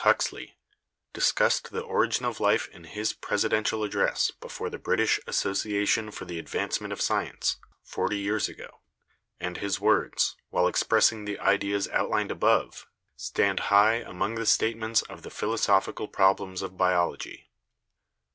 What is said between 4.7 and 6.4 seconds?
British Association for the